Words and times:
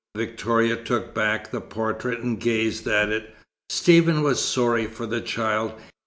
Victoria 0.17 0.77
took 0.77 1.13
back 1.13 1.51
the 1.51 1.61
portrait, 1.61 2.21
and 2.21 2.39
gazed 2.39 2.87
at 2.87 3.09
it. 3.09 3.35
Stephen 3.69 4.23
was 4.23 4.43
sorry 4.43 4.87
for 4.87 5.05
the 5.05 5.21
child. 5.21 5.79